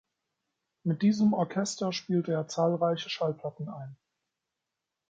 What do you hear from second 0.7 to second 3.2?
Mit diesem Orchester spielte er zahlreiche